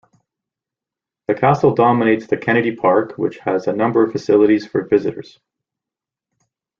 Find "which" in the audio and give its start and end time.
3.19-3.37